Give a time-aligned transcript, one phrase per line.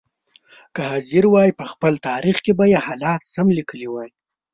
[0.73, 4.09] که حاضر وای په خپل تاریخ کې به یې حالات سم لیکلي وای.